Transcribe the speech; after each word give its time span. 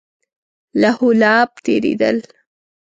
لهو 0.81 1.07
لعب 1.21 1.49
تېرېدل. 1.65 2.17